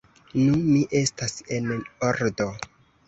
[0.45, 1.69] Nu, mi estas en
[2.09, 2.49] ordo!